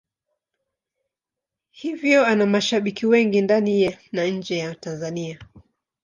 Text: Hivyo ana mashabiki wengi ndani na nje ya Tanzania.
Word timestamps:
Hivyo 1.71 2.25
ana 2.25 2.45
mashabiki 2.45 3.05
wengi 3.05 3.41
ndani 3.41 3.97
na 4.11 4.25
nje 4.27 4.57
ya 4.57 4.75
Tanzania. 4.75 5.39